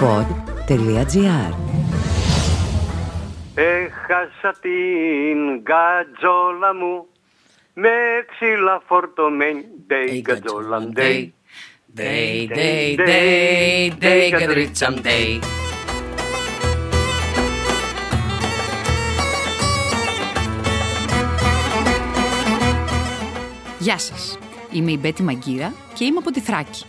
[0.00, 1.52] pod.gr
[3.54, 7.06] Έχασα την γκατζόλα μου
[7.74, 7.90] με
[8.30, 9.64] ξύλα φορτωμένη.
[9.86, 11.32] Ντέι γκατζόλα, ντέι.
[11.96, 15.40] Day, day, day, day, κατρίτσαμ, day.
[23.78, 24.38] Γεια σας.
[24.72, 26.84] Είμαι η Μπέτη Μαγκύρα και είμαι από τη Θράκη.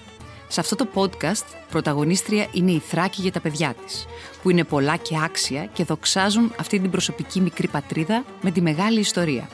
[0.52, 4.05] Σε αυτό το podcast πρωταγωνίστρια είναι η Θράκη για τα παιδιά της,
[4.41, 8.99] που είναι πολλά και άξια και δοξάζουν αυτή την προσωπική μικρή πατρίδα με τη μεγάλη
[8.99, 9.49] ιστορία.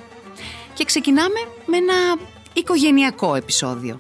[0.74, 1.94] Και ξεκινάμε με ένα
[2.54, 4.00] οικογενειακό επεισόδιο.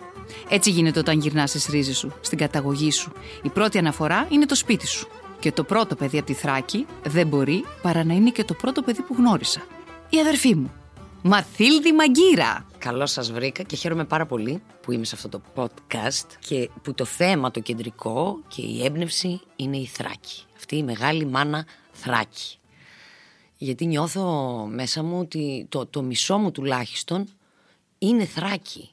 [0.50, 3.12] Έτσι γίνεται όταν γυρνάς στις ρίζες σου, στην καταγωγή σου.
[3.42, 5.08] Η πρώτη αναφορά είναι το σπίτι σου.
[5.40, 8.82] Και το πρώτο παιδί από τη Θράκη δεν μπορεί παρά να είναι και το πρώτο
[8.82, 9.62] παιδί που γνώρισα.
[10.10, 10.85] Η αδερφή μου.
[11.28, 12.68] Μαθίλδη Μαγκύρα.
[12.78, 16.94] Καλώς σας βρήκα και χαίρομαι πάρα πολύ που είμαι σε αυτό το podcast και που
[16.94, 20.44] το θέμα το κεντρικό και η έμπνευση είναι η Θράκη.
[20.56, 22.58] Αυτή η μεγάλη μάνα Θράκη.
[23.58, 24.26] Γιατί νιώθω
[24.72, 27.28] μέσα μου ότι το, το μισό μου τουλάχιστον
[27.98, 28.90] είναι Θράκη.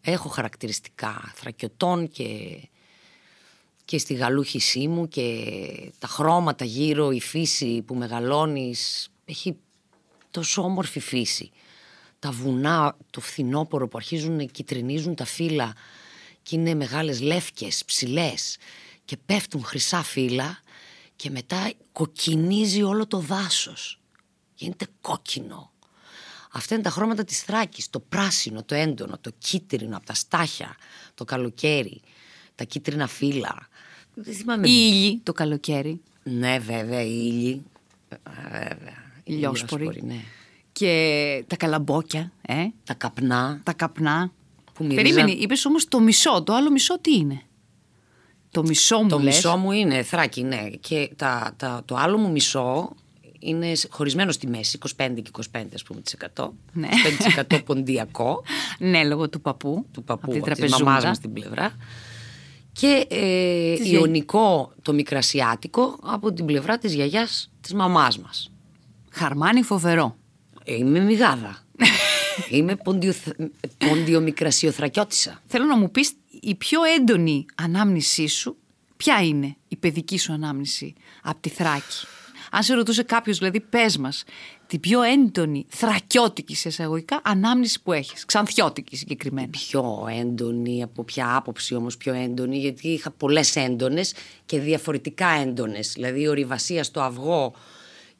[0.00, 2.58] Έχω χαρακτηριστικά θρακιωτών και,
[3.84, 5.44] και στη γαλούχησή μου και
[5.98, 9.56] τα χρώματα γύρω, η φύση που μεγαλώνεις έχει
[10.30, 11.50] τόσο όμορφη φύση.
[12.22, 15.72] Τα βουνά, το φθινόπωρο που αρχίζουν να κυτρινίζουν τα φύλλα
[16.42, 18.56] και είναι μεγάλες λεύκες, ψηλές
[19.04, 20.58] και πέφτουν χρυσά φύλλα
[21.16, 24.00] και μετά κοκκινίζει όλο το δάσος.
[24.54, 25.72] Γίνεται κόκκινο.
[26.52, 30.76] Αυτά είναι τα χρώματα της Θράκης, το πράσινο, το έντονο, το κίτρινο από τα στάχια,
[31.14, 32.00] το καλοκαίρι,
[32.54, 33.68] τα κίτρινα φύλλα.
[34.14, 34.68] Δεν θυμάμαι.
[34.68, 36.00] Η ήλιοι το καλοκαίρι.
[36.22, 37.62] Ναι βέβαια, η ήλιοι.
[38.08, 38.16] Ε,
[38.50, 39.02] Βέβαια.
[39.16, 39.82] Η Ηλιόσποροι.
[39.82, 40.24] ηλιόσποροι, ναι.
[40.72, 44.32] Και τα καλαμπόκια, ε, Τα καπνά τα καπνά.
[44.72, 45.04] που μυρίζαν...
[45.04, 46.42] Περίμενε, είπες όμως το μισό.
[46.42, 47.40] Το άλλο μισό τι είναι;
[48.50, 49.34] Το μισό μου Το λες.
[49.34, 50.68] μισό μου είναι θράκη, ναι.
[50.80, 52.92] Και τα, τα, το άλλο μου μισό
[53.38, 56.48] είναι σε- χωρισμένο στη μέση, 25 και 25 ας πούμε της 100.
[56.72, 56.88] Ναι.
[57.48, 58.42] 25% ποντιακό
[58.78, 59.86] Ναι, λόγω του παππού.
[59.92, 60.84] του παππού, από την από της τραπεζούντα.
[60.90, 61.76] μαμάς μας την πλευρά.
[62.72, 68.50] Και ε, Της γιαγιά- ιονικό το μικρασιάτικο από την πλευρά της γιαγιάς της μαμάς μας.
[69.10, 70.16] Χαρμάνι φοβερό.
[70.64, 71.58] Ε, Είμαι μηγάδα.
[72.50, 73.14] Είμαι ποντιο,
[73.78, 75.42] ποντιομικρασιοθρακιώτησα.
[75.46, 78.56] Θέλω να μου πεις η πιο έντονη ανάμνησή σου,
[78.96, 82.06] ποια είναι η παιδική σου ανάμνηση από τη Θράκη;
[82.50, 84.24] Αν σε ρωτούσε κάποιος, δηλαδή πες μας,
[84.66, 89.48] την πιο έντονη θρακιώτικη σε εισαγωγικά ανάμνηση που έχεις, ξανθιώτικη συγκεκριμένα.
[89.48, 94.14] πιο έντονη, από ποια άποψη όμως πιο έντονη, γιατί είχα πολλές έντονες
[94.46, 95.92] και διαφορετικά έντονες.
[95.94, 97.54] Δηλαδή η ορειβασία στο αυγό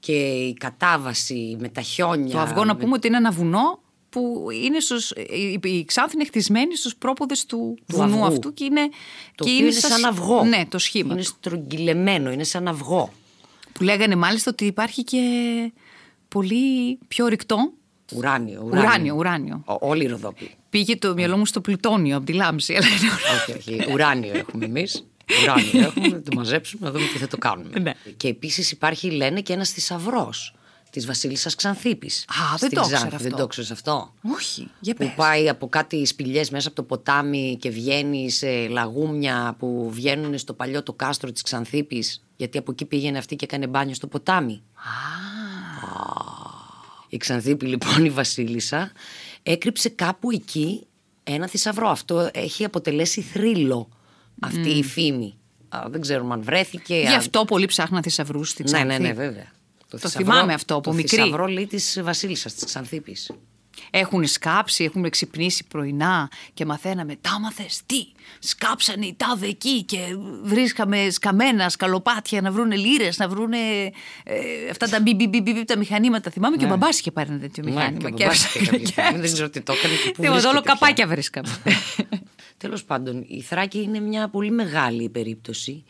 [0.04, 0.12] και
[0.46, 2.32] η κατάβαση με τα χιόνια.
[2.32, 3.80] Το αυγό να με- πούμε ότι είναι ένα βουνό
[4.10, 8.24] που είναι στους, η, η Ξάνθη είναι χτισμένη στους πρόποδες του, Του βουνού αυγού.
[8.24, 8.80] αυτού και είναι,
[9.34, 10.44] Το και οποίο είναι σας- σαν αυγό.
[10.44, 11.26] Ναι, το σχήμα Είναι του.
[11.26, 13.12] στρογγυλεμένο, είναι σαν αυγό.
[13.72, 15.20] Που λέγανε μάλιστα ότι υπάρχει και
[16.28, 17.72] πολύ πιο ρηκτό.
[18.16, 18.80] Ουράνιο, ουράνιο.
[18.88, 19.62] Ουράνιο, ουράνιο.
[19.66, 20.50] Ο- όλοι οι Ροδόποι.
[20.70, 22.74] Πήγε το μυαλό μου στο πλουτόνιο από τη λάμψη.
[22.74, 23.54] Αλλά είναι ουράνιο.
[23.56, 23.92] όχι, όχι.
[23.92, 25.06] Ουράνιο έχουμε εμείς.
[25.42, 27.78] Ουράνιο έχουμε, να το μαζέψουμε, να δούμε τι θα το κάνουμε.
[27.78, 27.92] Ναι.
[28.16, 30.54] Και επίσης υπάρχει, λένε, και ένας θησαυρός
[30.90, 32.06] της Βασίλισσας Ξανθήπη.
[32.06, 33.18] Α, δεν το ήξερα αυτό.
[33.18, 35.14] Δεν το ξέρεις αυτό; Όχι, για που πες.
[35.16, 40.52] πάει από κάτι σπηλιές μέσα από το ποτάμι και βγαίνει σε λαγούμια που βγαίνουν στο
[40.52, 44.62] παλιό το κάστρο της Ξανθήπης γιατί από εκεί πήγαινε αυτή και έκανε μπάνιο στο ποτάμι.
[47.08, 48.92] Η Ξανθήπη λοιπόν η Βασίλισσα
[49.42, 50.86] έκρυψε κάπου εκεί
[51.24, 51.88] ένα θησαυρό.
[51.88, 53.88] Αυτό έχει αποτελέσει θρύλο
[54.40, 55.36] αυτή η φήμη.
[55.68, 56.94] Α, δεν ξέρουμε αν βρέθηκε.
[56.96, 58.86] Γι' αν- αυτό πολλοί ψάχναν θησαυρού στη Ναι, Ξάνθη.
[58.86, 59.46] ναι, ναι, βέβαια.
[59.88, 61.16] Το θυμάμαι αυτό από το μικρή.
[61.16, 63.30] θησαυρό λέει της Βασίλισσας της Ξανθήπης.
[63.90, 67.16] Έχουν σκάψει, έχουν ξυπνήσει πρωινά και μαθαίναμε.
[67.20, 68.06] Τα μαθες τι,
[68.38, 69.98] σκάψανε οι τάδε εκεί και
[70.42, 73.58] βρίσκαμε σκαμμένα σκαλοπάτια να βρούνε λύρε, να βρούνε
[74.24, 76.30] ε, αυτά τα μπι, μπι, μπι, μπι, μπι, τα μηχανήματα.
[76.30, 78.10] Θυμάμαι και ο μπαμπάς είχε πάρει ένα τέτοιο μηχάνημα.
[78.10, 78.16] Ναι.
[78.16, 79.02] και ο μπαμπάς είχε κάποιο έψαχνε.
[79.02, 79.22] μηχάνημα.
[79.22, 80.72] Δεν ξέρω τι το έκανε και πού Τίποτα, όλο βρίσκεται πια.
[80.72, 81.48] καπάκια βρίσκαμε.
[82.62, 85.84] Τέλος πάντων, η Θράκη είναι μια πολύ μεγάλη περίπτωση.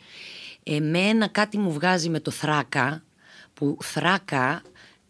[0.63, 3.03] Εμένα κάτι μου βγάζει με το Θράκα,
[3.53, 4.61] που Θράκα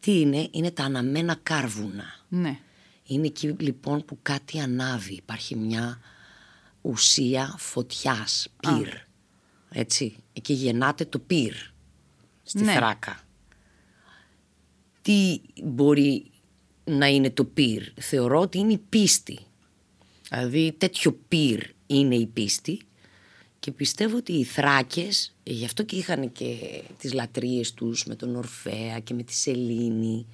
[0.04, 2.06] τι είναι, είναι τα αναμένα κάρβουνα.
[2.30, 2.60] ναι.
[3.08, 6.00] Είναι εκεί λοιπόν που κάτι ανάβει, υπάρχει μια
[6.82, 8.88] ουσία φωτιάς, πυρ.
[9.70, 11.54] Έτσι, εκεί γεννάται το πυρ
[12.44, 12.74] στη Ναι.
[12.74, 13.20] Θράκα.
[15.02, 16.32] Τι μπορεί
[16.84, 19.40] να είναι το πυρ; Θεωρώ ότι είναι η πίστη.
[20.30, 22.82] Δηλαδή τέτοιο πυρ είναι η πίστη
[23.64, 26.56] και πιστεύω ότι οι Θράκες, ε, γι' αυτό και είχαν και
[26.98, 30.26] τις λατρείες τους με τον Ορφέα και με τη Σελήνη,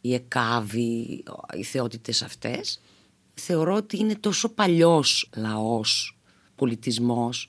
[0.00, 1.22] η Εκάβη,
[1.56, 2.80] οι θεότητες αυτές,
[3.34, 6.18] θεωρώ ότι είναι τόσο παλιός λαός,
[6.56, 7.48] πολιτισμός,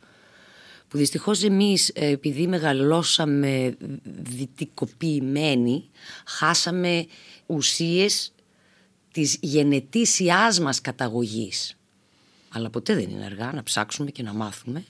[0.87, 5.89] που δυστυχώς εμείς ε, επειδή μεγαλώσαμε δυτικοποιημένοι
[6.25, 7.05] χάσαμε
[7.45, 8.33] ουσίες
[9.11, 11.78] της γενετήσιάς μας καταγωγής.
[12.51, 14.83] Αλλά ποτέ δεν είναι αργά να ψάξουμε και να μάθουμε.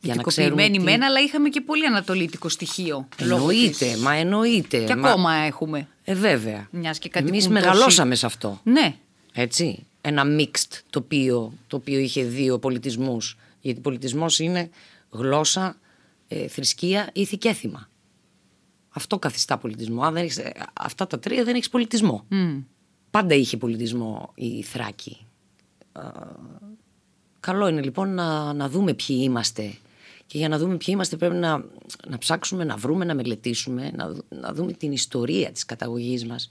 [0.00, 0.80] Για να ξέρουμε τι...
[0.80, 3.08] μένα, αλλά είχαμε και πολύ ανατολίτικο στοιχείο.
[3.16, 3.96] Εννοείται, της...
[3.96, 4.84] μα εννοείται.
[4.84, 5.08] Και μα...
[5.08, 5.88] ακόμα έχουμε.
[6.04, 6.68] Ε, βέβαια.
[6.70, 8.60] Μιας και Εμείς μεγαλώσαμε σε αυτό.
[8.64, 8.94] Ναι.
[9.32, 9.86] Έτσι.
[10.00, 13.36] Ένα mixed τοπίο, το οποίο είχε δύο πολιτισμούς.
[13.60, 14.70] Γιατί πολιτισμός είναι
[15.10, 15.76] γλώσσα,
[16.28, 17.88] ε, θρησκεία, ήθη και έθιμα.
[18.88, 20.02] Αυτό καθιστά πολιτισμό.
[20.02, 22.26] Αν δεν έχεις, ε, αυτά τα τρία δεν έχεις πολιτισμό.
[22.30, 22.62] Mm.
[23.10, 25.26] Πάντα είχε πολιτισμό η Θράκη.
[27.42, 29.74] Καλό είναι λοιπόν να, να δούμε ποιοι είμαστε.
[30.26, 31.64] Και για να δούμε ποιοι είμαστε πρέπει να,
[32.08, 36.48] να ψάξουμε, να βρούμε, να μελετήσουμε, να, να δούμε την ιστορία της καταγωγής μας.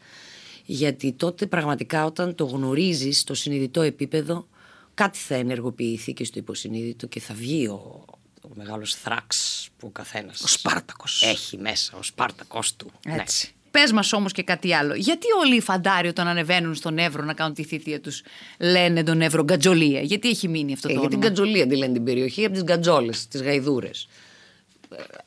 [0.65, 4.47] Γιατί τότε πραγματικά όταν το γνωρίζεις στο συνειδητό επίπεδο
[4.93, 8.05] κάτι θα ενεργοποιηθεί και στο υποσυνείδητο και θα βγει ο,
[8.41, 11.23] ο μεγάλος θράξ που ο καθένας ο Σπάρτακος.
[11.23, 12.91] έχει μέσα, ο Σπάρτακος του.
[13.05, 13.47] Έτσι.
[13.53, 13.60] Ναι.
[13.71, 14.93] Πες μας όμως και κάτι άλλο.
[14.95, 18.23] Γιατί όλοι οι φαντάροι όταν ανεβαίνουν στον Εύρο να κάνουν τη θητεία τους
[18.59, 21.75] λένε τον Εύρο Γκατζολία; Γιατί έχει μείνει αυτό ε, το όνομα; Για την Γκατζολία τη
[21.75, 24.07] λένε την περιοχή, από τις γκατζόλες, τις γαϊδούρες.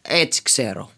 [0.03, 0.91] Ε, έτσι ξέρω.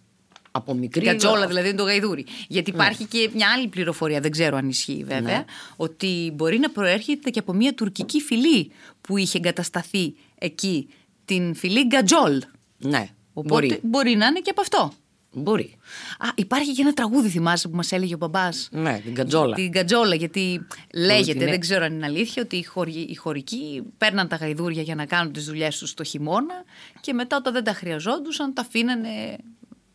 [0.51, 1.05] Από μικρή.
[1.05, 2.27] Γκατζόλα δηλαδή είναι το γαϊδούρι.
[2.49, 2.77] Γιατί ναι.
[2.77, 5.45] υπάρχει και μια άλλη πληροφορία, δεν ξέρω αν ισχύει βέβαια, ναι.
[5.77, 8.71] ότι μπορεί να προέρχεται και από μια τουρκική φυλή
[9.01, 10.89] που είχε εγκατασταθεί εκεί.
[11.25, 12.43] Την φυλή Γκατζόλ.
[12.79, 13.09] Ναι.
[13.33, 13.81] Οπότε μπορεί.
[13.83, 14.93] μπορεί να είναι και από αυτό.
[15.39, 15.77] Μπορεί.
[16.19, 19.55] Α, υπάρχει και ένα τραγούδι, θυμάσαι, που μας έλεγε ο μπαμπάς; Ναι, την Κατζόλα.
[19.55, 24.29] Την Κατζόλα, γιατί λέγεται, δεν ξέρω αν είναι αλήθεια, ότι οι, χωρι, οι χωρικοί παίρναν
[24.29, 26.65] τα γαϊδούρια για να κάνουν τις δουλειές τους το χειμώνα
[27.01, 29.37] και μετά όταν δεν τα χρειαζόντουσαν τα αφήνανε.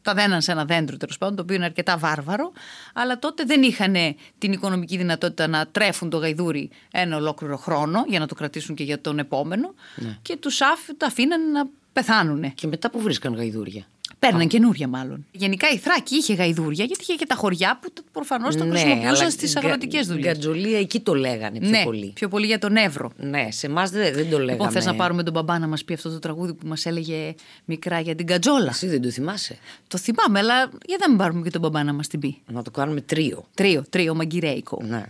[0.04, 2.52] Τα δέναν σε ένα δέντρο τέλος πάντων, το οποίο είναι αρκετά βάρβαρο,
[2.94, 3.96] αλλά τότε δεν είχαν
[4.38, 8.84] την οικονομική δυνατότητα να τρέφουν το γαϊδούρι ένα ολόκληρο χρόνο για να το κρατήσουν και
[8.84, 9.74] για τον επόμενο.
[9.96, 10.18] Ναι.
[10.22, 10.58] Και τους
[10.98, 12.54] τα αφήνανε να πεθάνουν.
[12.54, 13.86] Και μετά που βρίσκαν γαϊδούρια;
[14.28, 15.26] Παίρναν καινούρια μάλλον.
[15.32, 19.32] Γενικά η Θράκη είχε γαϊδούρια γιατί είχε και τα χωριά που προφανώς τα ναι, χρησιμοποιούσαν
[19.32, 20.26] στις αγροτικές δουλειές.
[20.26, 22.12] Γκατζολία εκεί το λέγανε πιο ναι, πολύ.
[22.16, 23.12] Πιο πολύ για τον Εύρο.
[23.18, 24.52] Ναι, σε εμάς δεν, δεν το λέγανε.
[24.52, 27.36] Λοιπόν, θες να πάρουμε τον μπαμπά να μας πει αυτό το τραγούδι που μας έλεγε
[27.66, 29.58] μικρά για την Γκατζόλα; Εσύ δεν το θυμάσαι;
[29.88, 32.42] Το θυμάμαι, αλλά για να μην πάρουμε και τον μπαμπά να μας την πει.
[32.48, 33.46] Να το κάνουμε τρίο.
[33.56, 34.82] Τρίο, τρίο μαγκυρέικο.
[34.84, 35.04] Ναι.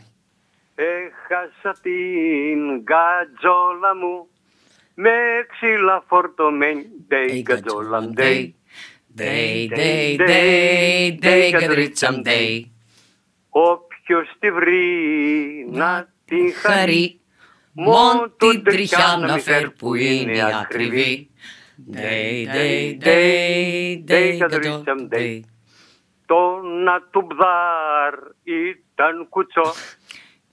[0.75, 4.27] Έχασα την γκατζόλα μου
[4.93, 5.11] με
[5.51, 6.85] ξύλα φορτωμένη.
[7.07, 8.55] Ντέι γκατζόλα, ντέι.
[9.17, 12.61] Day, day, day, day, κατρίτσαμ, day.
[13.49, 14.85] Όποιος τη βρει
[15.71, 17.19] να την χαρεί,
[17.71, 21.29] μόν την τριχιά να φέρ που είναι ακριβή.
[21.93, 25.39] Day, day, day, day, κατρίτσαμ, day.
[26.25, 28.13] Το να του μπδάρ
[28.43, 29.73] ήταν κουτσό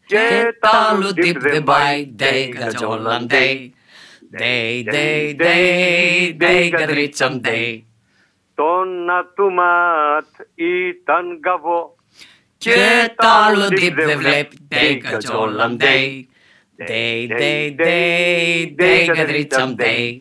[0.06, 3.70] και τ' άλλο τύπ δεν πάει, day, κατζόλαν, day.
[4.38, 7.82] Day, day, day, day, κατρίτσαμ, day.
[8.58, 11.96] Το να του ματ ήταν καβό
[12.58, 16.24] και τ' άλλο τύπ δεν βλέπει, day, κατζόλαν, day.
[16.88, 20.20] Day, day, day, day, κατρίτσαμ, day.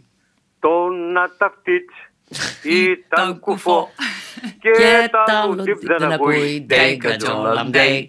[0.60, 1.94] Το να ταυτίτς
[2.64, 3.90] ήταν κουφό
[4.60, 8.08] και τ' άλλο τύπ δεν ακούει, day, κατζόλαν, day.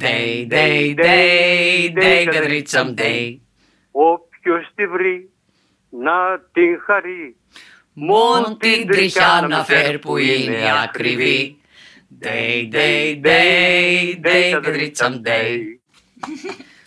[0.00, 3.36] Day, day, day, day, κατρίτσαμ, day.
[3.90, 5.30] Όποιος τη βρει
[5.90, 7.36] να την χαρεί
[7.94, 11.58] Μον την τριχιά να φέρ που είναι ακριβή.
[12.22, 15.58] Day, day, day, day, κατρίτσαμ, day.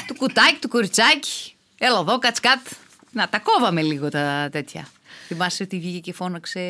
[0.07, 1.55] Του κουτάκι, του κοριτσάκι.
[1.77, 2.67] Έλα εδώ, κατσκάτ.
[3.11, 4.87] Να τα κόβαμε λίγο τα τέτοια.
[5.27, 6.61] Θυμάσαι ότι βγήκε και φώναξε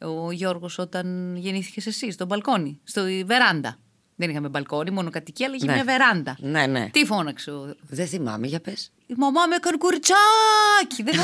[0.00, 3.78] ο Γιώργος όταν γεννήθηκες εσύ στο μπαλκόνι, στο βεράντα.
[4.20, 5.72] Δεν είχαμε μπαλκόνι, μόνο κατοικία, αλλά είχε Ναι.
[5.74, 6.36] μια βεράντα.
[6.40, 6.88] Ναι, ναι.
[6.92, 7.74] Τι φώναξε ο...
[7.88, 8.90] Δεν θυμάμαι, για πες.
[9.06, 11.02] Η μαμά με έκανε κοριτσάκι.
[11.04, 11.14] Δεν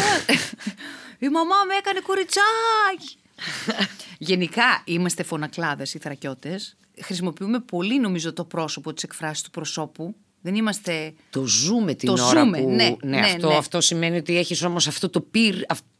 [1.26, 3.16] Η μαμά με έκανε κοριτσάκι.
[4.18, 6.76] Γενικά είμαστε φωνακλάδες οι θρακιώτες.
[7.02, 10.14] Χρησιμοποιούμε πολύ νομίζω το πρόσωπο της εκφράσης του προσώπου.
[10.40, 11.14] Δεν είμαστε...
[11.30, 12.68] Το ζούμε την Το ώρα ζούμε, που...
[12.70, 13.56] ναι, ναι, αυτό, ναι.
[13.56, 15.54] αυτό σημαίνει ότι έχεις όμως αυτό το πυρ,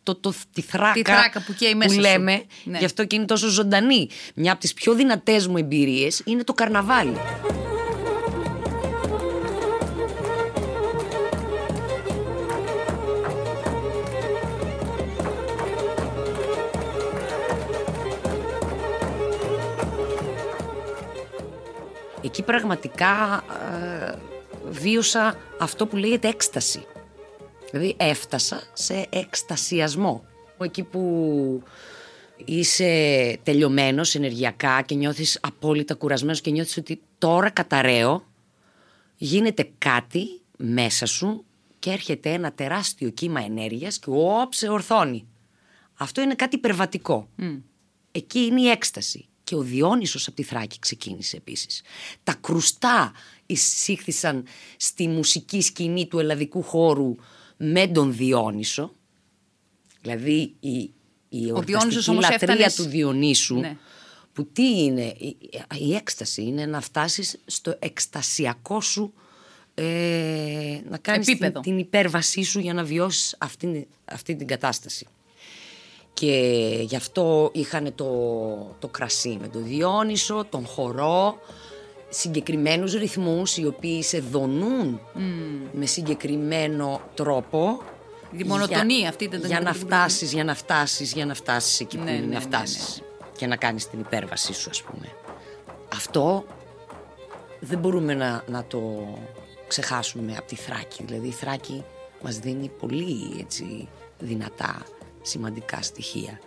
[0.07, 2.01] αυτό το, τη θράκα, Τη θράκα που καίει μέσα σου.
[2.01, 2.79] λέμε, Ναι.
[2.79, 4.09] γι' αυτό και είναι τόσο ζωντανή.
[4.35, 7.17] Μια από τις πιο δυνατές μου εμπειρίες είναι το καρναβάλι.
[22.23, 23.45] Εκεί πραγματικά
[24.09, 24.15] ε,
[24.71, 26.87] βίωσα αυτό που λέγεται έκσταση.
[27.75, 30.25] Δηλαδή έφτασα σε εκστασιασμό.
[30.59, 31.63] Εκεί που
[32.45, 38.27] είσαι τελειωμένος ενεργειακά και νιώθεις απόλυτα κουρασμένος και νιώθεις ότι τώρα καταραίω,
[39.17, 40.27] γίνεται κάτι
[40.57, 41.45] μέσα σου
[41.79, 45.27] και έρχεται ένα τεράστιο κύμα ενέργειας και όπ, σε ορθώνει.
[45.95, 47.29] Αυτό είναι κάτι υπερβατικό.
[48.13, 49.29] Εκεί είναι η έκσταση.
[49.45, 51.83] Και ο Διόνυσος από τη Θράκη ξεκίνησε επίσης.
[52.23, 53.13] Τα κρουστά
[53.47, 54.45] εισήχθησαν
[54.77, 57.15] στη μουσική σκηνή του ελλαδικού χώρου
[57.57, 58.93] με τον Διόνυσο.
[60.01, 60.91] Δηλαδή η,
[61.29, 63.77] η Ο ορταστική Διόνυσος όμως λατρεία έφτανες- του Διονύσου Ναι.
[64.33, 65.37] που τι είναι, η,
[65.79, 69.13] η έκσταση είναι να φτάσεις στο εκστασιακό σου
[69.75, 71.61] ε, να κάνεις την, Επίπεδο.
[71.61, 75.07] την υπέρβασή σου για να βιώσεις αυτή, αυτή την κατάσταση.
[76.15, 76.33] Και
[76.89, 78.07] γι' αυτό είχαν το,
[78.79, 81.39] το κρασί με τον Διόνυσο, τον χορό,
[82.19, 85.01] συγκεκριμένους ρυθμούς οι οποίοι σε δονούν
[85.73, 87.83] με συγκεκριμένο τρόπο.
[88.37, 91.35] Η μονοτονία για, αυτή ήταν τα για να την- φτάσεις, για να φτάσεις, για να
[91.35, 93.03] φτάσεις εκεί που Ναι, είναι ναι, να ναι, φτάσεις
[93.37, 95.09] και να κάνεις την υπέρβασή σου ας πούμε.
[95.95, 96.45] Αυτό
[97.61, 99.09] δεν μπορούμε να, να το
[99.67, 101.05] ξεχάσουμε από τη Θράκη.
[101.05, 101.85] Δηλαδή η Θράκη
[102.23, 104.83] μας δίνει πολύ έτσι, δυνατά
[105.23, 106.41] σημαντικά στοιχεία.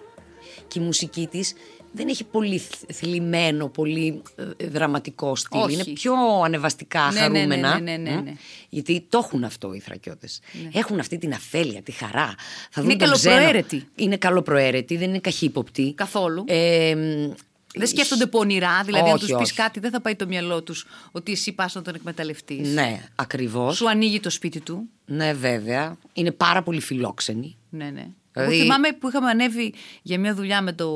[0.67, 1.53] Και η μουσική της
[1.97, 4.21] δεν έχει πολύ θ- θλιμμένο, πολύ
[4.57, 5.59] ε, δραματικό στυλ.
[5.61, 5.73] Όχι.
[5.73, 6.13] Είναι πιο
[6.45, 7.79] ανεβαστικά, Ναι, ναι, ναι, χαρούμενα.
[7.79, 8.23] ναι, ναι, ναι, μ.
[8.23, 8.33] ναι.
[8.69, 10.39] Γιατί το έχουν αυτό οι Θρακιώτες.
[10.73, 12.35] Έχουν αυτή την αφέλεια, τη χαρά.
[12.71, 13.33] Θα Είναι δουν τον ξένο.
[13.35, 13.87] καλοπροαίρετοι.
[13.95, 15.93] Είναι καλοπροαίρετοι, δεν είναι καχύποπτοι.
[15.93, 16.43] Καθόλου.
[16.47, 17.33] Ε, μ,
[17.75, 19.53] Δεν σκέφτονται πονηρά, δηλαδή αν Όχι, του πεις όχι.
[19.53, 22.73] κάτι, δεν θα πάει το μυαλό τους ότι εσύ πας να τον εκμεταλλευτείς.
[22.73, 23.75] Ναι, ακριβώς.
[23.75, 24.89] Σου ανοίγει το σπίτι του.
[25.05, 25.97] Ναι, βέβαια.
[26.13, 27.55] Είναι πάρα πολύ φιλόξενοι.
[27.69, 28.07] Ναι, ναι.
[28.37, 30.89] Δηλαδή- Εγώ θυμάμαι που είχαμε ανέβει για μια δουλειά με, το,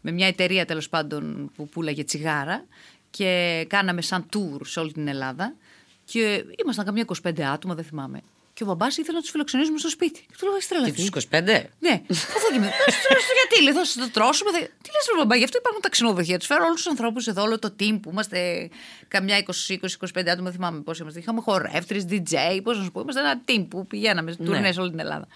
[0.00, 2.64] με μια εταιρεία τέλος πάντων που πουλάγε τσιγάρα
[3.10, 5.54] και κάναμε σαν tour σε όλη την Ελλάδα.
[6.04, 8.20] Και ήμασταν καμιά 25 άτομα, δεν θυμάμαι.
[8.52, 10.20] Και ο μπαμπάς ήθελε να τους φιλοξενήσουμε στο σπίτι.
[10.20, 11.10] Και του λέω: Έχεις Και τρελαθεί.
[11.10, 11.70] τους 25.
[11.78, 12.66] Ναι, πού θα γίνει.
[13.38, 14.50] Γιατί λέει, θα σας το τρώσουμε.
[14.50, 14.58] Θα...
[14.58, 16.38] Τι λες, μπαμπά, γι' αυτό υπάρχουν τα ξενοδοχεία.
[16.38, 18.68] Τους φέρω όλους τους ανθρώπους εδώ, όλο το team που είμαστε
[19.08, 19.46] καμιά 20-25
[20.28, 21.18] άτομα, δεν θυμάμαι πώ είμαστε.
[21.18, 23.00] Είχαμε χορεύτρες, DJ, πώς να σου πω.
[23.00, 25.26] Είμαστε ένα team που πηγαίναμε σε τουρνές σε όλη την Ελλάδα.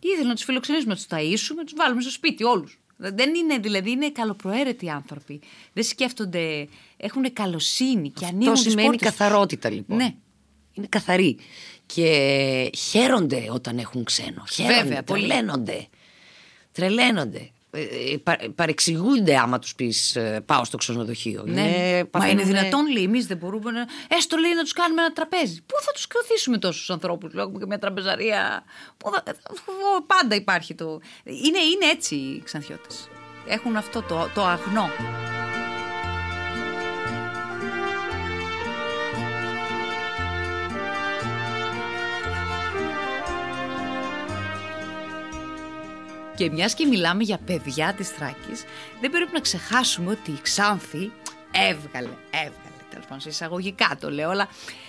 [0.00, 2.78] Ήθελα να τους φιλοξενήσουμε, να τους ταΐσουμε, να τους βάλουμε στο σπίτι όλους.
[2.96, 5.40] Δεν είναι, δηλαδή, είναι καλοπροαίρετοι άνθρωποι.
[5.72, 9.08] Δεν σκέφτονται, έχουν καλοσύνη και ανοίγουν Αυτό τις σημαίνει πόρτες.
[9.10, 9.96] καθαρότητα λοιπόν.
[9.96, 10.14] Ναι.
[10.72, 11.38] Είναι καθαροί.
[11.86, 14.44] Και χαίρονται όταν έχουν ξένο.
[14.52, 15.28] Χαίρονται, Βέβαια, πολύ.
[16.72, 17.50] τρελαίνονται.
[17.70, 17.96] Τρελαίνονται.
[18.10, 21.42] Ε, ε, πα- παρεξηγούνται άμα τους πεις ε, πάω στο ξενοδοχείο.
[21.46, 21.60] Ναι.
[21.62, 23.86] Μα είναι παθαίνουνε- δυνατόν, λέει, εμείς δεν μπορούμε να.
[24.08, 25.62] Έστω λέει να τους κάνουμε ένα τραπέζι.
[25.66, 28.64] Πού θα τους κρατήσουμε τόσους ανθρώπους, λέω, έχουμε και μια τραπεζαρία.
[28.96, 29.22] Πού θα...
[30.06, 31.00] Πάντα υπάρχει το.
[31.24, 33.08] Είναι, είναι έτσι οι ξανθιώτες.
[33.46, 34.90] Έχουν αυτό το, το αγνό.
[46.38, 48.64] Και μιας και μιλάμε για παιδιά της Θράκης,
[49.00, 51.10] δεν πρέπει να ξεχάσουμε ότι η Ξάνθη
[51.52, 54.48] έβγαλε, έβγαλε, τέλος πάντων σε εισαγωγικά το λέω, αλλά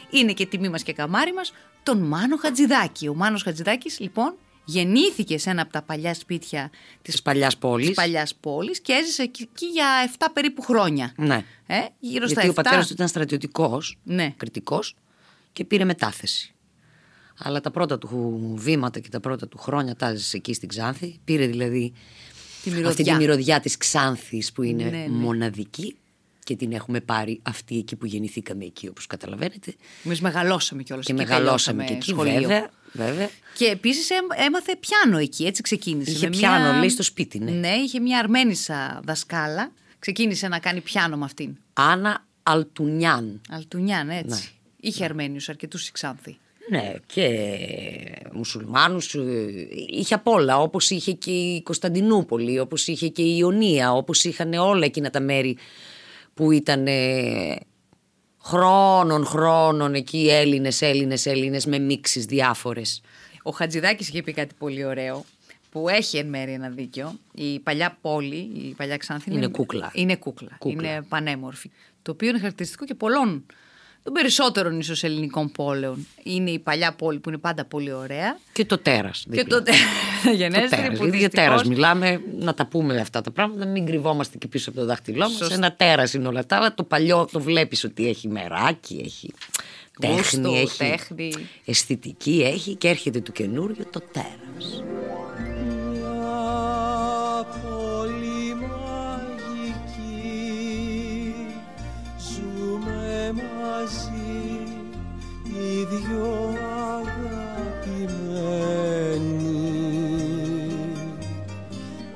[0.10, 1.54] είναι και τιμή μας και καμάρι μας,
[1.84, 3.08] τον Μάνο Χατζηδάκη.
[3.08, 6.70] Ο Μάνος Χατζηδάκης λοιπόν γεννήθηκε σε ένα από τα παλιά σπίτια
[7.02, 7.92] της Της παλιάς πόλης.
[7.94, 9.86] παλιάς πόλης και έζησε εκεί εκεί για
[10.18, 11.14] 7 περίπου χρόνια.
[11.18, 11.44] Ναι.
[11.68, 12.50] Ε, γύρω Γιατί στα 7.
[12.50, 14.34] ο πατέρας του ήταν στρατιωτικός, Ναι.
[14.38, 14.96] κριτικός
[15.54, 16.54] και πήρε μετάθεση.
[17.42, 21.20] Αλλά τα πρώτα του βήματα και τα πρώτα του χρόνια τα έζησε εκεί στην Ξάνθη.
[21.24, 21.94] Πήρε δηλαδή
[22.64, 22.90] Τη μυρωδιά.
[22.90, 25.08] αυτή τη μυρωδιά της Ξάνθης που είναι Ναι, ναι.
[25.10, 25.96] μοναδική
[26.44, 29.76] και την έχουμε πάρει αυτή εκεί που γεννηθήκαμε εκεί όπως καταλαβαίνετε.
[30.06, 31.06] Εμείς μεγαλώσαμε κιόλας.
[31.06, 32.70] Και μεγαλώσαμε και εκεί βέβαια.
[32.92, 33.30] βέβαια.
[33.58, 34.10] Και επίσης
[34.46, 36.12] έμαθε πιάνο εκεί, έτσι ξεκίνησε.
[36.12, 37.52] Είχε με πιάνο, λέει, στο σπίτι, ναι.
[37.52, 39.72] Ναι, είχε μια Αρμένισσα δασκάλα.
[40.00, 41.58] Ξεκίνησε να κάνει πιάνο με αυτήν.
[41.74, 43.42] Άννα Αλτουνιάν.
[43.50, 44.28] Αλτουνιάν, έτσι.
[44.30, 44.40] Ναι.
[44.90, 46.38] Είχε Αρμένιους αρκετούς η Ξάνθη.
[46.70, 47.28] Ναι, και
[48.34, 49.22] μουσουλμάνους, ε,
[49.88, 54.54] είχε απ' όλα, όπως είχε και η Κωνσταντινούπολη, όπως είχε και η Ιωνία, όπως είχαν
[54.54, 55.58] όλα εκείνα τα μέρη
[56.34, 57.56] που ήταν ε,
[58.42, 63.02] χρόνων, χρόνων εκεί Έλληνες, Έλληνες, Έλληνες με μίξεις διάφορες.
[63.44, 65.26] Ο Χατζηδάκης είχε πει κάτι πολύ ωραίο
[65.70, 67.20] που έχει εν μέρει ένα δίκιο.
[67.34, 69.34] Η παλιά πόλη, η παλιά Ξάνθη.
[69.34, 69.92] Είναι κούκλα.
[69.94, 70.56] Είναι κούκλα.
[70.60, 70.92] Κούκλα.
[70.92, 71.72] Είναι πανέμορφη.
[72.02, 73.46] Το οποίο είναι χαρακτηριστικό και πολλών,
[74.14, 76.08] των περισσότερων ίσως ελληνικών πόλεων.
[76.24, 78.38] Είναι η παλιά πόλη που είναι πάντα πολύ ωραία.
[78.52, 79.26] Και το τέρας.
[79.30, 79.58] Και δίπλα.
[79.58, 79.72] τότε
[80.24, 80.98] Το γενέστρια τέρας.
[80.98, 84.38] που Γιατί για δυστυχώς- τέρας μιλάμε, να τα πούμε αυτά τα πράγματα, να μην κρυβόμαστε
[84.38, 85.32] και πίσω από το δάχτυλό μας.
[85.36, 85.54] Σωστά.
[85.56, 89.34] Ένα τέρας είναι όλα αυτά, αλλά το παλιό το βλέπεις ότι έχει μεράκι, έχει
[90.08, 91.34] Γούστο, τέχνη, έχει τέχνη.
[91.66, 94.84] αισθητική, έχει και έρχεται το καινούριο το τέρας.
[105.90, 106.56] Δυο
[107.00, 107.88] αγαπημένοι.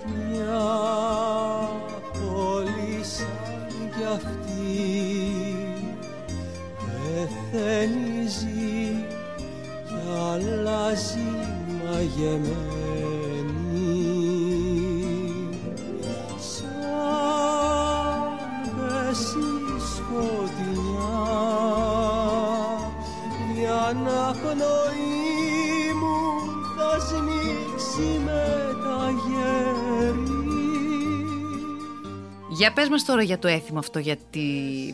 [0.05, 0.67] Μια
[2.13, 4.77] πόλη σαν κι αυτή
[6.79, 9.05] πεθαίνει ζει
[9.87, 10.01] κι
[10.31, 11.29] αλλάζει
[11.83, 12.72] μαγεμένη
[32.57, 34.39] Για πες μας τώρα για το έθιμο αυτό για τη,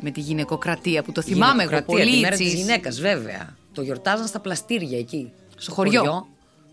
[0.02, 2.16] με τη γυναικοκρατία που το θυμάμαι εγώ Γυναικοκρατία, πολύ.
[2.16, 2.54] Τη μέρα τη τσις.
[2.60, 3.56] γυναίκας, βέβαια.
[3.74, 5.32] Το γιορτάζαν στα πλαστήρια εκεί.
[5.56, 6.28] Στο χωριό.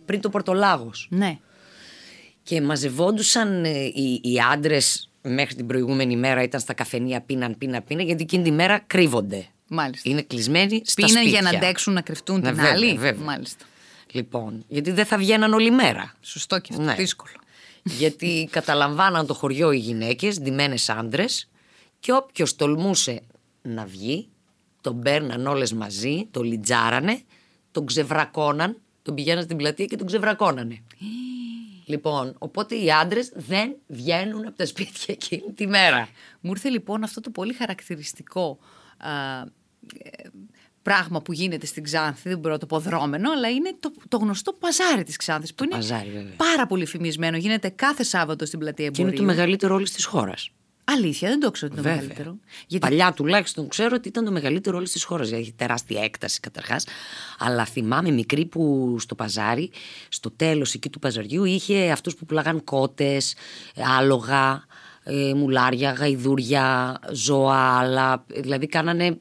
[0.05, 1.07] πριν το Πορτολάγος.
[1.11, 1.39] Ναι.
[2.43, 7.85] Και μαζευόντουσαν ε, οι, οι άντρες μέχρι την προηγούμενη μέρα ήταν στα καφενεία, πίναν, πίναν,
[7.85, 9.47] πίναν, γιατί εκείνη τη μέρα κρύβονται.
[9.69, 10.11] Μάλιστα.
[10.11, 11.31] Είναι κλεισμένοι στα Πίναν σπίτια.
[11.31, 13.25] για να αντέξουν να κρυφτούν Ναι, την βέβαια, άλλη; βέβαια.
[13.25, 13.65] Μάλιστα.
[14.13, 16.15] Λοιπόν, γιατί δεν θα βγαίναν όλη μέρα.
[16.21, 16.85] Σωστό και αυτό.
[16.85, 16.95] Ναι.
[16.95, 17.33] Δύσκολο.
[17.87, 21.49] Γιατί καταλαμβάναν το χωριό οι γυναίκες, ντυμένες άντρες
[22.01, 23.23] και όποιος τολμούσε
[23.63, 24.29] να βγει,
[24.81, 27.23] τον παίρναν όλες μαζί, τον λιτζάρανε,
[27.71, 30.83] τον ξεβρακώναν, τον πηγαίναν στην πλατεία και τον ξεβρακώνανε.
[31.85, 36.09] λοιπόν, οπότε οι άντρες δεν βγαίνουν από τα σπίτια εκείνη τη μέρα.
[36.41, 38.59] Μου ήρθε λοιπόν αυτό το πολύ χαρακτηριστικό
[38.97, 39.11] α,
[39.99, 40.29] ε,
[40.87, 44.17] πράγμα που γίνεται στην Ξάνθη, δεν μπορώ να το πω δρόμενο, αλλά είναι το, το
[44.17, 46.33] γνωστό παζάρι της Ξάνθης, που είναι παζάρι, βέβαια.
[46.37, 47.37] πάρα πολύ φημισμένο.
[47.37, 49.27] Γίνεται κάθε Σάββατο στην πλατεία Και είναι εμπορίου.
[49.29, 50.51] το μεγαλύτερο όλης της χώρας.
[50.85, 52.09] Αλήθεια, δεν το ξέρω ότι είναι το Βέβαια.
[52.17, 52.39] μεγαλύτερο.
[52.67, 55.33] Γιατί Παλιά τουλάχιστον ξέρω ότι ήταν το μεγαλύτερο όλης της χώρας.
[55.33, 56.85] Έχει τεράστια έκταση καταρχάς.
[57.39, 59.71] Αλλά θυμάμαι μικρή που στο παζάρι,
[60.09, 63.35] στο τέλος εκεί του παζαριού, είχε αυτούς που πουλάγαν κότες,
[63.99, 64.65] άλογα,
[65.03, 68.25] ε, μουλάρια, γαϊδούρια, ζώα, άλλα.
[68.29, 69.19] Δηλαδή κάνανε ε,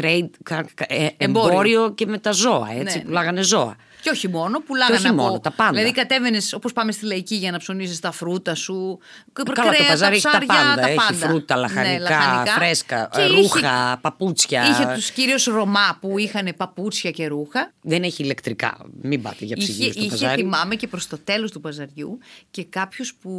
[0.00, 1.50] trade, κα- κα- ε, Εμπόριο.
[1.50, 2.66] εμπόριο και με τα ζώα.
[2.70, 3.02] Έτσι, Ναι, ναι.
[3.08, 3.76] πουλάγανε ζώα.
[4.00, 5.22] Και όχι μόνο, πουλάγανε Και όχι από...
[5.22, 5.70] μόνο, τα πάντα.
[5.72, 8.98] Δηλαδή κατέβαινες όπως πάμε στη λαϊκή για να ψωνίζεις τα φρούτα σου.
[9.32, 10.86] Καλά, το κρέατα, παζάρι έχει τα ψάρια, πάντα.
[10.88, 11.26] Έχει πάντα.
[11.26, 14.62] φρούτα, Ναι, λαχανικά, φρέσκα, Και ρούχα, παπούτσια.
[14.62, 17.72] Είχε, είχε τους κυρίω Ρωμά που είχαν παπούτσια και ρούχα.
[17.82, 18.86] Δεν έχει ηλεκτρικά.
[19.02, 20.42] Μην πάτε για Είχε, ψυγείο στο είχε παζάρι.
[20.42, 22.18] θυμάμαι και προς το τέλος του παζαριού
[22.50, 23.32] και κάποιους που,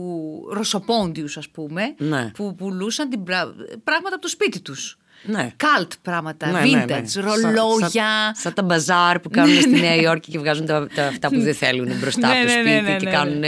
[0.51, 2.31] ρωσοπόντιους ας πούμε, Ναι.
[2.33, 4.97] που πουλούσαν την πρα- πράγματα από το σπίτι τους.
[5.23, 5.51] Ναι.
[5.57, 7.07] Καλτ πράγματα, Ναι, vintage, ναι, ναι.
[7.07, 7.89] Σαν- ρολόγια.
[7.89, 11.39] Σαν, σαν τα μπαζάρ που κάνουν στη Νέα Υόρκη και βγάζουν τα, τα, αυτά που
[11.41, 13.43] δεν θέλουν μπροστά Ναι, από το ναι, σπίτι ναι, ναι, και ναι, κάνουν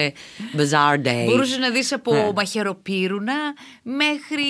[0.58, 1.26] bazaar day.
[1.26, 2.32] Μπορούσες να δεις από Ναι.
[2.36, 3.34] μαχαιροπύρουνα
[3.84, 4.44] μέχρι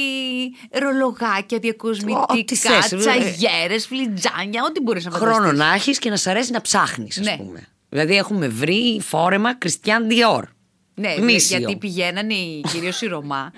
[0.82, 2.98] ρολογάκια, Ό,τι διακοσμητικά, θες, ε.
[2.98, 5.38] τσαγιέρες, φλιτζάνια, ό,τι μπορείς να φανταστείς.
[5.38, 7.36] Χρόνο να έχεις και να σ' αρέσει να ψάχνεις, ας Ναι.
[7.38, 7.68] πούμε.
[7.90, 10.44] Δηλαδή έχουμε βρει φόρεμα Christian Dior.
[10.94, 11.58] Ναι, Γνήσιο.
[11.58, 13.52] γιατί πηγαίνανε οι- κυρίως οι Ρωμά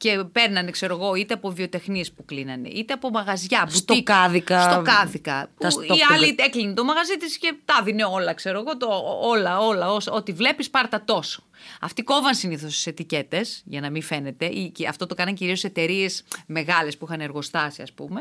[0.00, 3.64] και παίρνανε, ξέρω εγώ, είτε από βιοτεχνίες που κλείνανε, είτε από μαγαζιά.
[3.68, 4.70] Στο μπουτίκ, κάδικα.
[4.70, 5.32] Στο κάδικα.
[5.58, 8.34] Τα Που στοκ η των άλλη κα- έκλεινε το μαγαζί της και τα δίνει όλα,
[8.34, 8.76] ξέρω εγώ.
[8.76, 8.88] Το,
[9.22, 9.90] όλα, όλα.
[9.92, 11.42] όσο- ό,τι βλέπεις, πάρτα τόσο.
[11.80, 14.46] Αυτοί κόβαν συνήθως τις ετικέτες για να μην φαίνεται.
[14.46, 18.20] Ή, και αυτό το κάναν κυρίως εταιρείες μεγάλες που είχαν εργοστάσια, ας πούμε.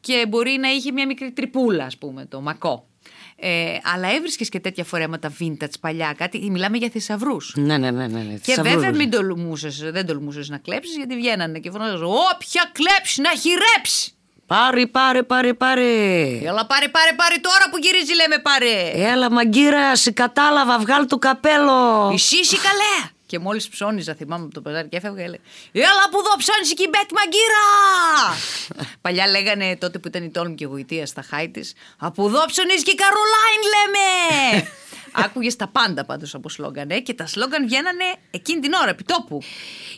[0.00, 2.84] Και μπορεί να είχε μια μικρή τρυπούλα, ας πούμε, το μακό.
[3.42, 6.50] Ε, αλλά έβρισκες και τέτοια φορέματα vintage παλιά, κάτι.
[6.50, 7.54] Μιλάμε για θησαυρούς.
[7.56, 8.06] Ναι, ναι, ναι.
[8.06, 8.32] ναι, ναι.
[8.32, 8.74] Και θησαυρούς.
[8.74, 14.14] βέβαια μην τολμούσες, δεν τολμούσες να κλέψεις γιατί βγαίνανε και φωνάζαν Όποια κλέψεις να χειρέψει.
[14.46, 15.92] Πάρε, πάρε, πάρε, πάρε.
[16.42, 19.10] Έλα πάρε πάρε πάρε τώρα που γυρίζει λέμε πάρε.
[19.12, 22.10] Έλα, μαγκύρα, σε κατάλαβα, βγάλ το καπέλο.
[22.14, 23.10] Ισύση καλέ.
[23.30, 26.82] Και μόλις ψώνιζα θυμάμαι από το παζάρι και έφευγα έλεγε Έλα που εδώ ψώνισε και
[26.82, 27.66] η Μπέτ Μαγκύρα.
[29.00, 32.44] Παλιά λέγανε τότε που ήταν η τόλμη και η γοητεία στα χάη της Από εδώ
[32.46, 34.68] ψωνίζει και η Καρολάιν λέμε.
[35.12, 39.02] Άκουγες τα πάντα πάντως από σλόγγαν ε, και τα σλόγγαν βγαίνανε εκείνη την ώρα, επί
[39.04, 39.38] τόπου.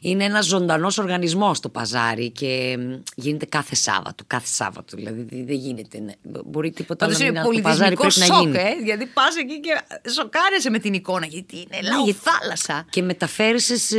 [0.01, 4.25] Είναι ένας ζωντανός οργανισμός το παζάρι και μ, γίνεται κάθε Σάββατο.
[4.27, 4.97] Κάθε Σάββατο.
[4.97, 6.01] Δηλαδή δεν δεν γίνεται.
[6.01, 8.81] να- Μπορεί τίποτα Πάντως να μην είναι το παζάρι πολιτισμικό πρέπει να σοκ, γίνει.
[8.81, 9.71] ε, γιατί πας εκεί και
[10.11, 11.27] σοκάρεσαι με την εικόνα.
[11.27, 12.87] Γιατί είναι λαό γιατί- θάλασσα.
[12.91, 13.97] Και μεταφέρεσαι σε.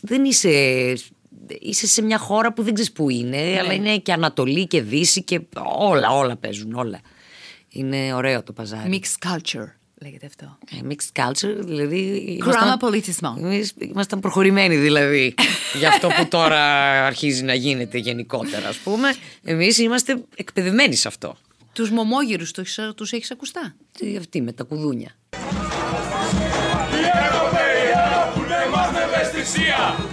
[0.00, 0.48] Δεν είσαι.
[1.60, 3.58] Είσαι σε μια χώρα που δεν ξέρεις πού είναι, Ναι.
[3.58, 5.40] αλλά είναι και Ανατολή και Δύση και
[5.78, 7.00] όλα, όλα παίζουν, όλα.
[7.68, 9.00] Είναι ωραίο το παζάρι.
[9.02, 9.68] Mixed culture
[10.06, 10.58] λέγεται αυτό.
[10.70, 12.38] Ε, Mixed culture, δηλαδή.
[12.50, 13.36] Κράμα πολιτισμό.
[13.38, 15.34] Εμείς ήμασταν προχωρημένοι δηλαδή
[15.80, 16.62] για αυτό που τώρα
[17.06, 19.14] αρχίζει να γίνεται γενικότερα ας πούμε.
[19.44, 21.36] Εμείς είμαστε εκπαιδευμένοι σε αυτό.
[21.72, 22.50] Τους μομόγυρους
[22.96, 25.16] τους έχεις ακουστά; Τι αυτή με τα κουδούνια.
[25.32, 27.76] Η Ευρωπαϊκή
[28.34, 30.05] που δεν είμαστε ευαισθησία.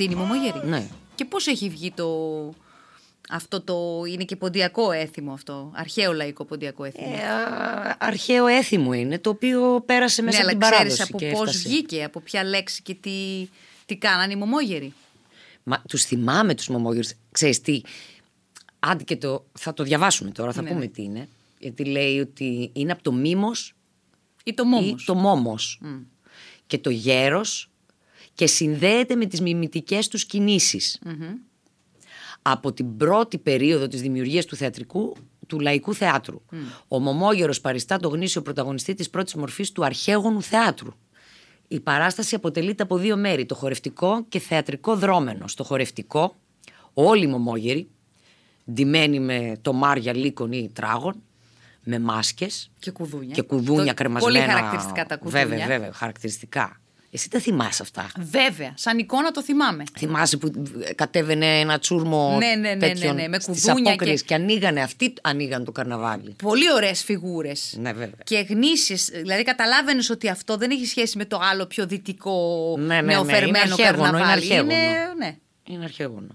[0.00, 0.66] Αυτή είναι η μομόγερη.
[0.66, 0.86] Ναι.
[1.14, 2.08] Και πώς έχει βγει το.
[3.30, 4.04] Αυτό το.
[4.12, 5.70] Είναι και ποντιακό έθιμο αυτό.
[5.74, 10.50] Αρχαίο λαϊκό ποντιακό έθιμο; Ε, α, αρχαίο έθιμο είναι το οποίο πέρασε μέσα ναι, από
[10.56, 11.68] αλλά την ξέρεις παράδοση από και πώς έφτασε.
[11.68, 13.48] βγήκε, από ποια λέξη και τι,
[13.86, 14.92] τι κάνανε οι μομόγεροι;
[15.62, 17.12] Μα τους θυμάμαι τους μομόγυρους.
[17.32, 17.80] Ξέρεις τι,
[18.78, 20.70] άντε και το, θα το διαβάσουμε τώρα, θα Ναι.
[20.70, 21.28] πούμε τι είναι.
[21.58, 23.74] Γιατί λέει ότι είναι από το μήμος
[24.44, 25.02] Ή το μόμος.
[25.02, 25.80] ή το μόμος.
[26.66, 27.69] Και το γέρος
[28.40, 30.98] και συνδέεται με τις μιμητικές τους κινησεις
[32.42, 36.40] Από την πρώτη περίοδο της δημιουργίας του θεατρικού του λαϊκού θεάτρου.
[36.88, 40.90] Ο Μωμόγερος παριστά το γνήσιο πρωταγωνιστή της πρώτης μορφής του αρχαίγονου θεάτρου.
[41.68, 45.48] Η παράσταση αποτελείται από δύο μέρη, το χορευτικό και θεατρικό δρόμενο.
[45.48, 46.36] Στο χορευτικό,
[46.94, 47.88] όλοι οι Μωμόγεροι,
[48.72, 51.22] ντυμένοι με το μάρια λύκων ή τράγων,
[51.84, 53.34] με μάσκες Και κουδούνια.
[53.34, 54.38] και κουδούνια Το- κρεμασμένα.
[54.38, 55.46] Πολύ χαρακτηριστικά τα κουδούνια.
[55.46, 56.80] Βέβαια, βέβαια, χαρακτηριστικά.
[57.12, 59.84] Εσύ τα θυμάσαι αυτά; Βέβαια, σαν εικόνα το θυμάμαι.
[59.98, 60.50] Θυμάσαι που
[60.94, 64.34] κατέβαινε ένα τσούρμο Ναι, ναι, ναι, ναι, τέτοιων ναι, με στις κουδούνια απόκριες και- και...
[64.34, 66.34] ανοίγανε, αυτοί ανοίγαν το καρναβάλι.
[66.42, 67.74] Πολύ ωραίες φιγούρες.
[67.78, 68.18] Ναι, βέβαια.
[68.24, 68.96] Και γνήσιε.
[69.22, 73.12] Δηλαδή, καταλάβαινες ότι αυτό δεν έχει σχέση με το άλλο πιο δυτικό Ναι, ναι, ναι,
[73.12, 74.32] νεοφερμένο είναι αρχαίγωνο, είναι καρναβάλι.
[74.32, 75.14] αρχαίγωνο.
[75.18, 75.36] ναι.
[75.64, 76.28] Είναι αρχαίγωνο.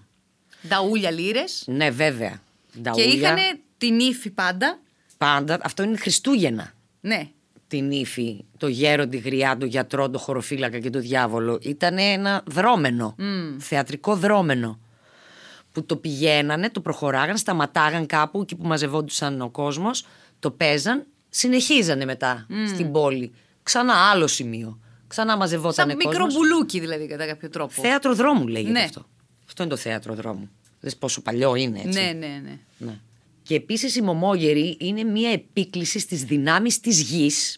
[0.68, 1.64] Νταούλια λύρες.
[1.68, 2.42] Ναι, βέβαια.
[2.74, 3.38] Και Νταούλια, είχαν
[3.78, 4.80] την ύφη πάντα.
[5.18, 6.74] Πάντα, αυτό είναι Χριστούγεννα.
[7.02, 7.28] Ναι.
[7.68, 11.60] Την ύφη, το γέρο, τη γριά, το γιατρό, το χωροφύλακα και το διάβολο.
[11.62, 13.16] Ήταν ένα δρόμενο,
[13.60, 14.80] θεατρικό δρόμενο.
[15.72, 20.06] Που το πηγαίνανε, το προχωράγαν, σταματάγαν κάπου εκεί που μαζευόντουσαν ο κόσμος,
[20.40, 23.32] το παίζαν, συνεχίζανε μετά στην πόλη.
[23.64, 24.80] Ξανά άλλο σημείο.
[25.08, 27.82] Ξανά μαζευόταν Σαν μικρό μπουλούκι δηλαδή κατά κάποιο τρόπο.
[27.82, 28.80] Θέατρο δρόμου λέγεται Ναι.
[28.80, 29.06] αυτό.
[29.48, 30.50] Αυτό είναι το θέατρο δρόμου.
[30.80, 32.00] Δες πόσο παλιό είναι έτσι.
[32.00, 32.60] Ναι, ναι, ναι.
[32.78, 33.00] Ναι.
[33.46, 37.58] Και επίσης η Μωμόγερη είναι μια επίκληση στις δυνάμεις της γης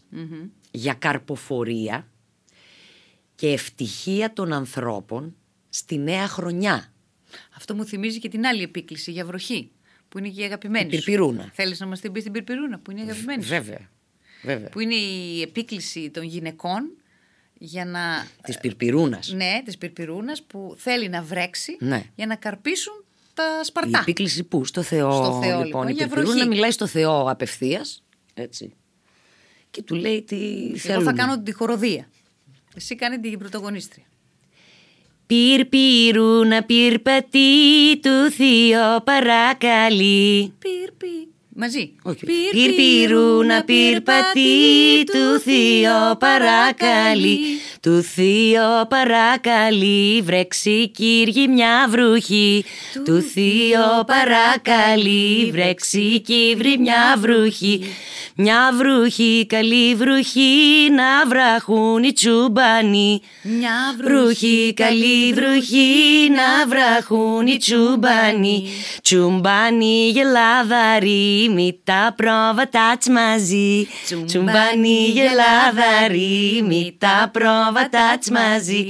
[0.71, 2.07] για καρποφορία
[3.35, 5.35] και ευτυχία των ανθρώπων
[5.69, 6.93] στη νέα χρονιά.
[7.55, 9.71] Αυτό μου θυμίζει και την άλλη επίκληση για βροχή.
[10.09, 10.85] Που είναι και η αγαπημένη.
[10.85, 11.51] Η Πυρπυρούνα.
[11.53, 13.43] Θέλεις να μας την πεις την Πυρπυρούνα, που είναι η αγαπημένη.
[13.43, 13.89] σου; Βέβαια.
[14.43, 14.69] Βέβαια.
[14.69, 16.91] Που είναι η επίκληση των γυναικών
[17.53, 18.27] για να.
[18.43, 19.31] Της Πυρπυρούνας.
[19.31, 22.03] Ναι, της Πυρπυρούνας που θέλει να βρέξει Ναι.
[22.15, 23.05] για να καρπίσουν
[23.37, 23.99] τα Η σπαρτά.
[24.01, 25.65] επίκληση που, στο Θεό, Στο Θεό, λοιπόν.
[25.65, 26.47] λοιπόν, η για Πυρπυρούνα βροχή.
[26.49, 28.73] μιλάει στο Θεό απευθείας, έτσι.
[29.71, 30.35] Και του λέει τι
[30.67, 31.03] Εγώ θέλουν.
[31.03, 32.07] θα κάνω τη χοροδία.
[32.75, 34.05] Εσύ κάνει την πρωταγωνίστρια.
[35.27, 40.53] Πυρπυρούνα πυρπατή του Θεό παρακαλεί.
[40.59, 41.27] Πυρπι.
[41.59, 41.91] Μαζί.
[42.03, 42.25] Όχι.
[42.51, 47.39] Πυρπυρούνα πυρπατή του Θείο παρακαλεί.
[47.81, 52.65] Του Θείο παρακαλεί βρέξει Κύριε μια βροχή
[53.05, 57.81] Του Θείο παρακαλεί βρέξει Κύριε μια βροχή
[58.39, 67.57] Μια βροχή καλή βροχή να βραχούν οι τσουμπανοί Μια Βροχή, καλή βροχή να βραχούν οι
[67.57, 68.67] τσουμπάνι
[69.01, 73.87] Τσουμπάνι γελάδαροι μη τα πρόβατα τς μαζί
[74.25, 78.87] Τσουμπάνι γελάδαροι μη τα πρόβατα τς μαζί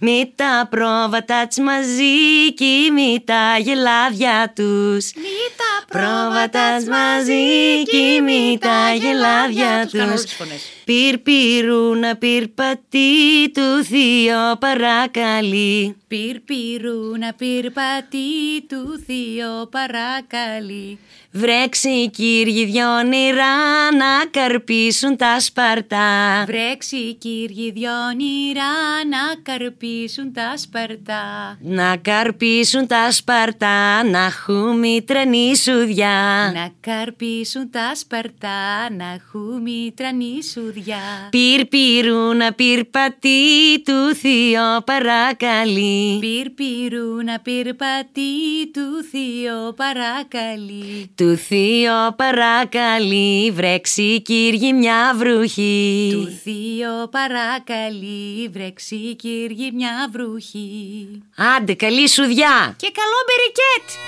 [0.00, 5.12] Μη τα πρόβατα τς μαζί κι μη τα γελάδια τους.
[5.14, 10.62] Μη τα Πρόβατα τς μαζί κι μη τα γελάδια Τους κάνω όλες τους τις φωνές.
[10.84, 20.98] Πυρπυρούνα πυρπατή του Θείο παρακαλεί Πυρπυρού να πυρπατεί του Θείο παρακαλεί.
[21.32, 28.72] Βρέξει Κύριε δυο νερά να καρπίσουν τα σπαρτά Βρέξει Κύριε δυο όνειρα
[29.08, 31.58] να καρπίσουν τα σπαρτά.
[31.60, 40.44] Να καρπίσουν τα σπαρτά να έχουμε τρανή σουδιά Να καρπίσουν τα σπαρτά, να έχουμε τρανή
[40.52, 41.28] σουδιά.
[41.30, 51.10] Πυρπυρούνα πυρπατή του Θείο παρακαλεί Πυρπυρού να πυρπατεί του Θείο παρακαλεί.
[51.14, 61.08] Του Θείο παρακαλεί βρέξει Κύριε μια βροχή Του Θείο παρακαλεί, βρέξει Κύριε μια βροχή.
[61.56, 63.98] Άντε καλή σουδιά Και καλό μπερικέτ!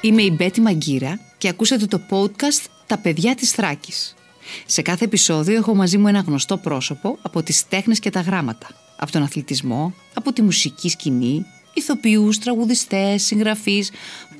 [0.00, 4.17] Είμαι η Μπέτη Μαγκύρα και ακούσατε το podcast «Τα παιδιά της Θράκης».
[4.66, 8.66] Σε κάθε επεισόδιο έχω μαζί μου ένα γνωστό πρόσωπο από τις τέχνες και τα γράμματα.
[8.96, 13.90] Από τον αθλητισμό, από τη μουσική σκηνή, ηθοποιούς, τραγουδιστές, συγγραφείς,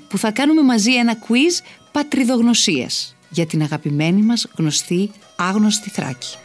[0.09, 6.37] που θα κάνουμε μαζί ένα quiz πατριδογνωσίας για την αγαπημένη μας γνωστή άγνωστη Θράκη.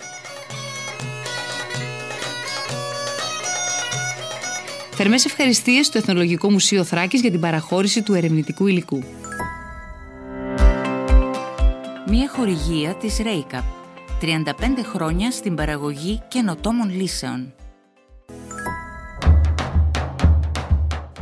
[4.95, 9.03] Θερμές ευχαριστίες στο Εθνολογικό Μουσείο Θράκης για την παραχώρηση του ερευνητικού υλικού.
[12.15, 13.63] Μία χορηγία της Ρέικαπ.
[14.21, 14.45] 35
[14.83, 17.53] χρόνια στην παραγωγή καινοτόμων λύσεων.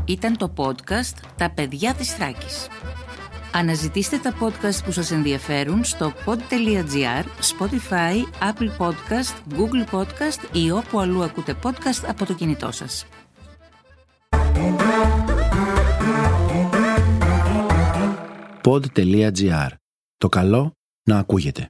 [0.05, 2.67] Ήταν το podcast «Τα παιδιά της Θράκης».
[3.53, 8.15] Αναζητήστε τα podcast που σας ενδιαφέρουν στο pod.gr, Spotify,
[8.51, 13.05] Apple Podcast, Google Podcast ή όπου αλλού ακούτε podcast από το κινητό σας.
[18.63, 19.69] pod.gr.
[20.17, 21.69] Το καλό να ακούγεται.